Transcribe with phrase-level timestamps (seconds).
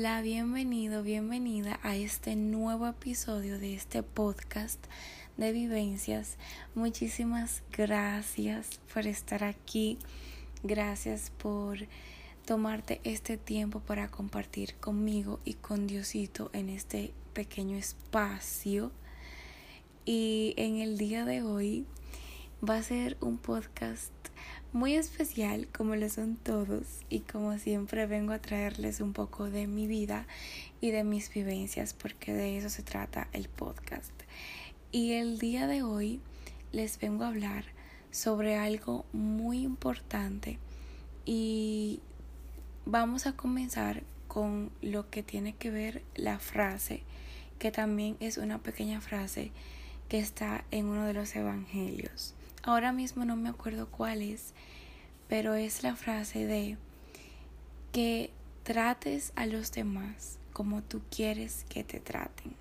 [0.00, 4.82] Hola, bienvenido, bienvenida a este nuevo episodio de este podcast
[5.36, 6.38] de vivencias.
[6.74, 9.98] Muchísimas gracias por estar aquí.
[10.62, 11.80] Gracias por
[12.46, 18.92] tomarte este tiempo para compartir conmigo y con Diosito en este pequeño espacio.
[20.06, 21.84] Y en el día de hoy
[22.66, 24.12] va a ser un podcast
[24.72, 29.66] muy especial como lo son todos y como siempre vengo a traerles un poco de
[29.66, 30.26] mi vida
[30.80, 34.12] y de mis vivencias porque de eso se trata el podcast.
[34.92, 36.20] Y el día de hoy
[36.72, 37.64] les vengo a hablar
[38.10, 40.58] sobre algo muy importante
[41.24, 42.00] y
[42.86, 47.02] vamos a comenzar con lo que tiene que ver la frase
[47.60, 49.52] que también es una pequeña frase
[50.08, 52.34] que está en uno de los evangelios.
[52.62, 54.52] Ahora mismo no me acuerdo cuál es,
[55.28, 56.76] pero es la frase de
[57.92, 58.30] que
[58.64, 62.54] trates a los demás como tú quieres que te traten.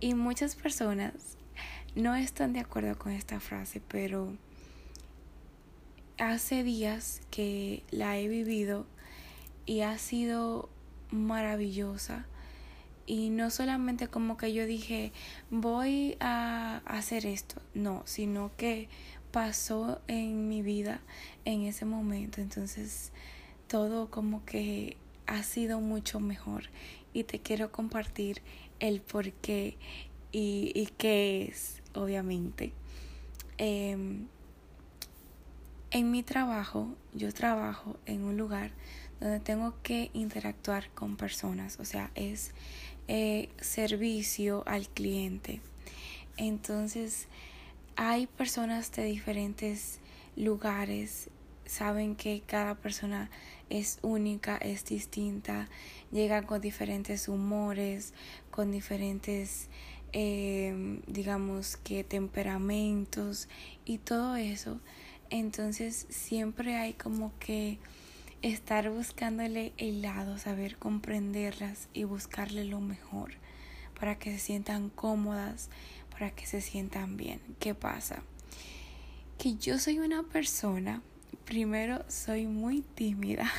[0.00, 1.12] Y muchas personas
[1.94, 4.32] no están de acuerdo con esta frase, pero
[6.18, 8.86] hace días que la he vivido
[9.64, 10.68] y ha sido
[11.10, 12.26] maravillosa
[13.06, 15.12] y no solamente como que yo dije,
[15.50, 18.88] voy a hacer esto, no, sino que
[19.32, 21.00] pasó en mi vida
[21.44, 22.40] en ese momento.
[22.40, 23.12] Entonces,
[23.66, 26.64] todo como que ha sido mucho mejor
[27.12, 28.42] y te quiero compartir
[28.80, 29.76] el por qué
[30.30, 32.72] y, y qué es, obviamente.
[33.58, 34.26] Em,
[35.90, 38.72] en mi trabajo, yo trabajo en un lugar
[39.20, 42.52] donde tengo que interactuar con personas, o sea, es
[43.08, 45.60] eh, servicio al cliente.
[46.36, 47.28] Entonces,
[47.96, 50.00] hay personas de diferentes
[50.36, 51.28] lugares,
[51.66, 53.30] saben que cada persona
[53.70, 55.68] es única, es distinta,
[56.10, 58.12] llegan con diferentes humores,
[58.50, 59.68] con diferentes,
[60.12, 63.48] eh, digamos que temperamentos
[63.84, 64.80] y todo eso.
[65.30, 67.78] Entonces siempre hay como que
[68.42, 73.34] estar buscándole el lado, saber comprenderlas y buscarle lo mejor
[73.98, 75.70] para que se sientan cómodas,
[76.10, 77.40] para que se sientan bien.
[77.60, 78.22] ¿Qué pasa?
[79.38, 81.02] Que yo soy una persona,
[81.44, 83.50] primero soy muy tímida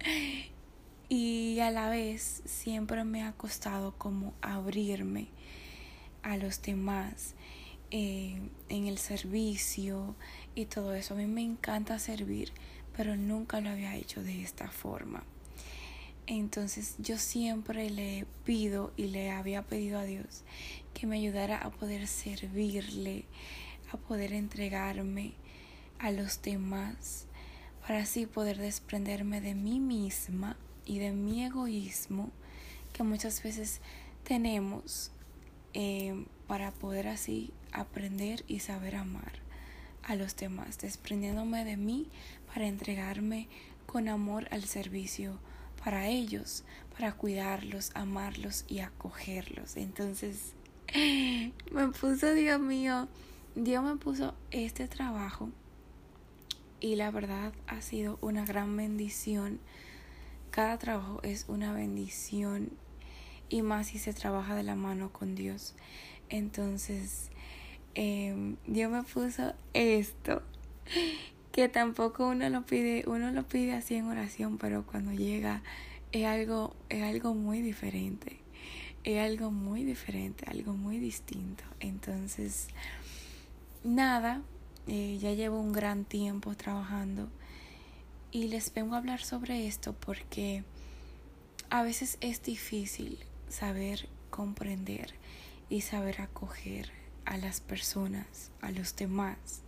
[1.08, 5.28] y a la vez siempre me ha costado como abrirme
[6.24, 7.34] a los demás
[7.92, 10.16] eh, en el servicio
[10.56, 11.14] y todo eso.
[11.14, 12.52] A mí me encanta servir
[12.98, 15.22] pero nunca lo había hecho de esta forma.
[16.26, 20.42] Entonces yo siempre le pido y le había pedido a Dios
[20.94, 23.24] que me ayudara a poder servirle,
[23.92, 25.34] a poder entregarme
[26.00, 27.26] a los demás,
[27.86, 32.32] para así poder desprenderme de mí misma y de mi egoísmo
[32.92, 33.80] que muchas veces
[34.24, 35.12] tenemos
[35.72, 39.34] eh, para poder así aprender y saber amar
[40.02, 42.08] a los demás, desprendiéndome de mí
[42.52, 43.48] para entregarme
[43.86, 45.38] con amor al servicio
[45.82, 49.76] para ellos, para cuidarlos, amarlos y acogerlos.
[49.76, 50.54] Entonces,
[51.72, 53.08] me puso, Dios mío,
[53.54, 55.50] Dios me puso este trabajo
[56.80, 59.60] y la verdad ha sido una gran bendición.
[60.50, 62.70] Cada trabajo es una bendición
[63.48, 65.74] y más si se trabaja de la mano con Dios.
[66.28, 67.30] Entonces,
[67.94, 70.42] eh, Dios me puso esto,
[71.58, 75.64] que tampoco uno lo pide, uno lo pide así en oración, pero cuando llega
[76.12, 78.38] es algo, es algo muy diferente,
[79.02, 81.64] es algo muy diferente, algo muy distinto.
[81.80, 82.68] Entonces,
[83.82, 84.40] nada,
[84.86, 87.28] eh, ya llevo un gran tiempo trabajando
[88.30, 90.62] y les vengo a hablar sobre esto porque
[91.70, 93.18] a veces es difícil
[93.48, 95.12] saber comprender
[95.68, 96.92] y saber acoger
[97.24, 99.64] a las personas, a los demás,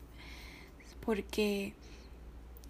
[1.04, 1.74] porque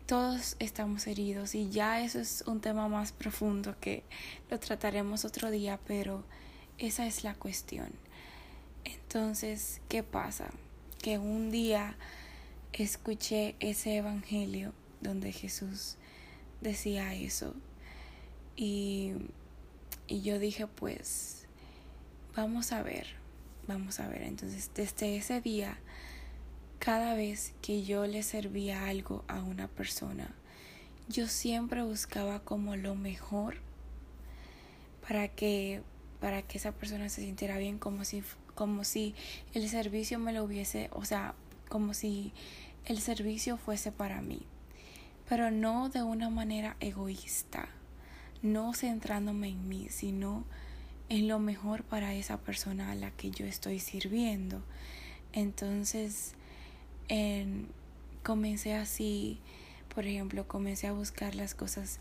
[0.06, 4.02] todos estamos heridos y ya eso es un tema más profundo que
[4.50, 6.24] lo trataremos otro día, pero
[6.78, 7.90] esa es la cuestión.
[8.84, 10.50] Entonces, ¿qué pasa?
[11.02, 11.96] Que un día
[12.72, 15.96] escuché ese evangelio donde Jesús
[16.60, 17.54] decía eso
[18.56, 19.12] y,
[20.06, 21.46] y yo dije pues
[22.36, 23.20] vamos a ver
[23.70, 25.78] Vamos a ver, entonces desde ese día,
[26.80, 30.34] cada vez que yo le servía algo a una persona,
[31.08, 33.58] yo siempre buscaba como lo mejor
[35.06, 35.82] para que
[36.20, 38.22] para que esa persona se sintiera bien como si
[38.54, 39.14] como si
[39.54, 41.34] el servicio me lo hubiese, o sea,
[41.68, 42.32] como si
[42.86, 44.42] el servicio fuese para mí,
[45.28, 47.68] pero no de una manera egoísta,
[48.42, 50.44] no centrándome en mí, sino
[51.10, 54.62] en lo mejor para esa persona a la que yo estoy sirviendo.
[55.32, 56.34] Entonces,
[58.22, 59.40] comencé así,
[59.94, 61.98] por ejemplo, comencé a buscar las cosas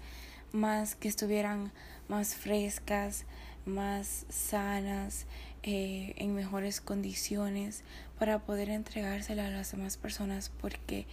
[0.51, 1.71] más que estuvieran
[2.07, 3.25] más frescas,
[3.65, 5.25] más sanas,
[5.63, 7.83] eh, en mejores condiciones
[8.17, 11.05] para poder entregársela a las demás personas porque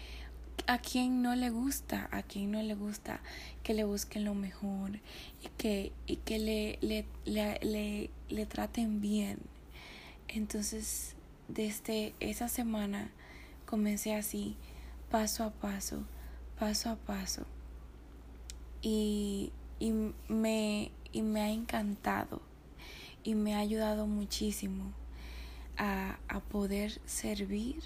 [0.69, 3.21] a quien no le gusta, a quien no le gusta
[3.63, 5.01] que le busquen lo mejor
[5.43, 9.39] y que, y que le, le, le, le traten bien.
[10.29, 11.15] Entonces,
[11.49, 13.11] desde esa semana
[13.67, 14.57] comencé así,
[15.11, 16.05] paso a paso,
[16.59, 17.45] paso a paso.
[18.81, 19.93] Y, y,
[20.29, 22.41] me, y me ha encantado
[23.25, 24.93] y me ha ayudado muchísimo
[25.77, 27.83] a, a poder servir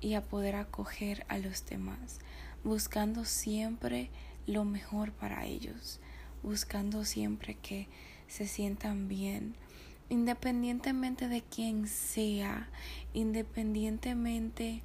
[0.00, 2.20] y a poder acoger a los demás,
[2.64, 4.10] buscando siempre
[4.46, 6.00] lo mejor para ellos,
[6.42, 7.88] buscando siempre que
[8.28, 9.56] se sientan bien,
[10.10, 12.68] independientemente de quién sea,
[13.14, 14.82] independientemente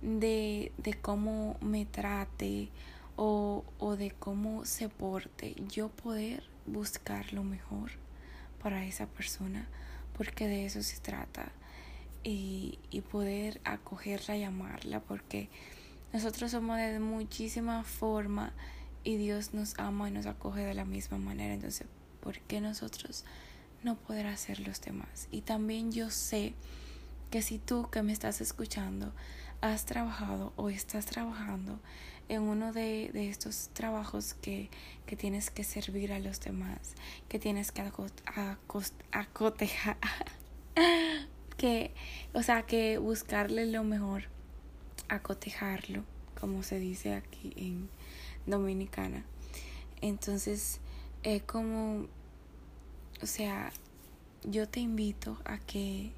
[0.00, 2.70] de, de cómo me trate
[3.16, 7.92] o, o de cómo se porte, yo poder buscar lo mejor
[8.62, 9.68] para esa persona,
[10.16, 11.52] porque de eso se trata
[12.24, 15.48] y, y poder acogerla y amarla porque
[16.12, 18.52] nosotros somos de muchísima forma
[19.04, 21.54] y Dios nos ama y nos acoge de la misma manera.
[21.54, 21.86] Entonces,
[22.20, 23.24] ¿por qué nosotros
[23.84, 25.28] no poder hacer los demás?
[25.30, 26.54] Y también yo sé
[27.30, 29.12] que si tú que me estás escuchando
[29.60, 31.78] has trabajado o estás trabajando
[32.28, 34.70] en uno de, de estos trabajos que,
[35.06, 36.94] que, tienes que servir a los demás,
[37.28, 39.98] que tienes que acotejar,
[41.56, 41.92] que,
[42.32, 44.24] o sea, que buscarle lo mejor,
[45.08, 46.04] acotejarlo,
[46.40, 47.88] como se dice aquí en
[48.46, 49.24] Dominicana.
[50.00, 50.80] Entonces,
[51.22, 52.06] es como,
[53.22, 53.72] o sea,
[54.44, 56.10] yo te invito a que,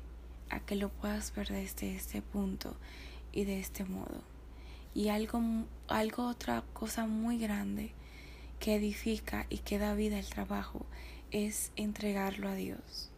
[0.48, 2.74] a que lo puedas ver desde este punto
[3.30, 4.22] y de este modo.
[4.94, 5.42] Y algo,
[5.88, 7.92] algo otra cosa muy grande
[8.58, 10.86] que edifica y que da vida al trabajo
[11.30, 13.10] es entregarlo a Dios.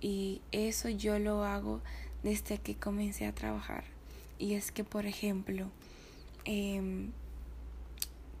[0.00, 1.82] Y eso yo lo hago
[2.22, 3.84] desde que comencé a trabajar.
[4.38, 5.70] Y es que, por ejemplo,
[6.44, 7.10] em,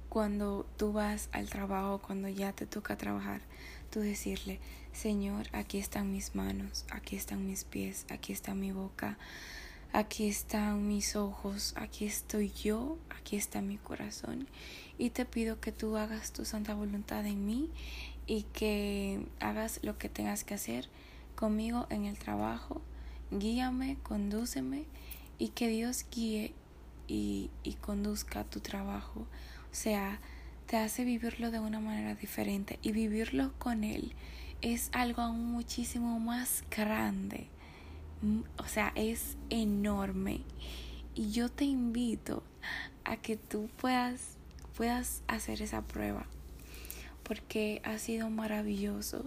[0.08, 3.42] cuando tú vas al trabajo, cuando ya te toca trabajar,
[3.90, 4.60] tú decirle,
[4.92, 9.18] Señor, aquí están mis manos, aquí están mis pies, aquí está mi boca,
[9.92, 14.48] aquí están mis ojos, aquí estoy yo, aquí está mi corazón.
[14.96, 17.70] Y te pido que tú hagas tu santa voluntad en mí
[18.26, 20.88] y que hagas lo que tengas que hacer
[21.36, 22.82] conmigo en el trabajo,
[23.30, 24.84] guíame, condúceme
[25.38, 26.54] y que Dios guíe
[27.06, 29.26] y, y conduzca tu trabajo.
[29.70, 30.20] O sea,
[30.66, 34.14] te hace vivirlo de una manera diferente y vivirlo con Él
[34.60, 37.46] es algo aún muchísimo más grande.
[38.22, 40.40] Mm, o sea, es enorme.
[41.14, 42.42] Y yo te invito
[43.04, 44.36] a que tú puedas,
[44.76, 46.26] puedas hacer esa prueba.
[47.22, 49.24] Porque ha sido maravilloso.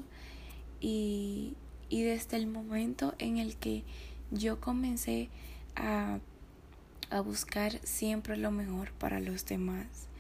[0.80, 1.56] Y,
[1.90, 3.84] y desde el momento en el que
[4.32, 5.30] yo comencé
[5.76, 6.20] a,
[7.10, 10.11] a buscar siempre lo mejor para los demás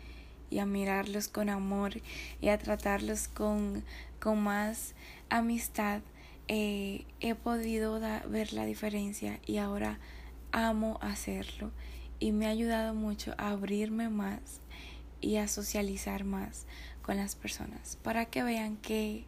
[0.52, 1.94] y a mirarlos con amor
[2.42, 3.84] y a tratarlos con,
[4.20, 4.94] con más
[5.30, 6.02] amistad,
[6.48, 9.98] eh, he podido ver la diferencia y ahora
[10.52, 11.72] amo hacerlo
[12.20, 14.60] y me ha ayudado mucho a abrirme más
[15.22, 16.66] y a socializar más
[17.02, 19.26] con las personas para que vean que,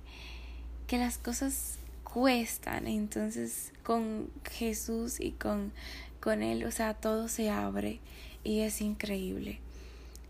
[0.85, 2.87] que las cosas cuestan.
[2.87, 5.71] Entonces con Jesús y con,
[6.19, 7.99] con Él, o sea, todo se abre
[8.43, 9.59] y es increíble.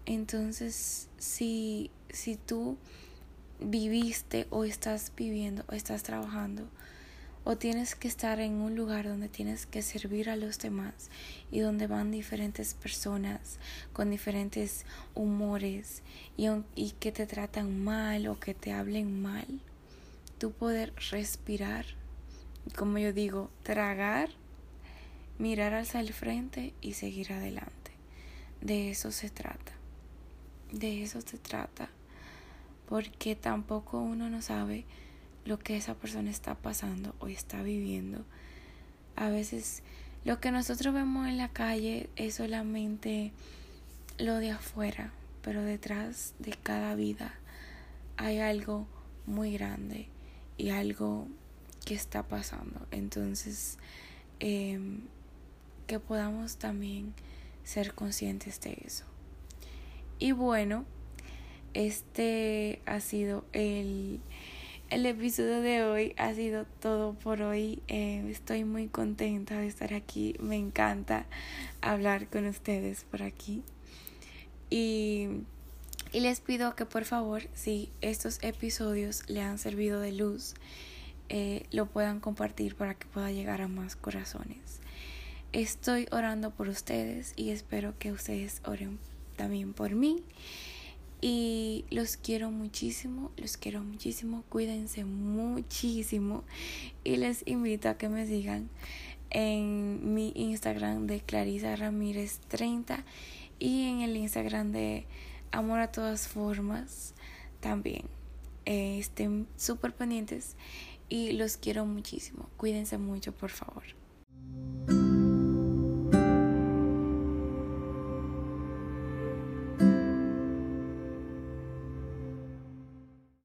[0.05, 2.77] Entonces, si, si tú
[3.59, 6.67] viviste o estás viviendo o estás trabajando
[7.45, 11.09] o tienes que estar en un lugar donde tienes que servir a los demás
[11.51, 13.59] y donde van diferentes personas
[13.91, 16.03] con diferentes humores
[16.37, 19.47] y, y que te tratan mal o que te hablen mal,
[20.37, 21.85] tú poder respirar,
[22.75, 24.29] como yo digo, tragar,
[25.37, 27.91] mirar hacia el frente y seguir adelante.
[28.61, 29.82] De eso se trata.
[30.73, 31.89] De eso se trata.
[32.89, 34.85] Porque tampoco uno no sabe
[35.45, 38.25] lo que esa persona está pasando o está viviendo.
[39.15, 39.83] A veces
[40.25, 43.31] lo que nosotros vemos en la calle es solamente
[44.17, 45.13] lo de afuera,
[45.43, 47.35] pero detrás de cada vida
[48.17, 48.87] hay algo
[49.25, 50.07] muy grande
[50.57, 51.27] y algo
[51.85, 52.87] que está pasando.
[52.91, 53.77] Entonces,
[54.39, 55.01] em,
[55.87, 57.13] que podamos también
[57.63, 59.05] ser conscientes de eso.
[60.23, 60.85] Y bueno,
[61.73, 64.21] este ha sido el,
[64.89, 66.15] el episodio de hoy.
[66.15, 67.81] Ha sido todo por hoy.
[67.89, 70.37] Eh, estoy muy contenta de estar aquí.
[70.39, 71.25] Me encanta
[71.81, 73.63] hablar con ustedes por aquí.
[74.69, 75.27] Y,
[76.13, 80.53] y les pido que por favor, si estos episodios le han servido de luz,
[81.27, 84.79] eh, lo puedan compartir para que pueda llegar a más corazones.
[85.51, 88.99] Estoy orando por ustedes y espero que ustedes oren
[89.35, 90.23] también por mí.
[91.21, 96.43] Y los quiero muchísimo, los quiero muchísimo, cuídense muchísimo
[97.05, 98.69] y les invito a que me sigan
[99.29, 103.05] en mi Instagram de Clarisa Ramírez 30
[103.57, 105.05] y en el Instagram de
[105.51, 107.13] Amor a todas formas
[107.59, 108.03] también.
[108.65, 110.55] Eh, estén súper pendientes
[111.09, 112.49] y los quiero muchísimo.
[112.57, 113.83] Cuídense mucho, por favor.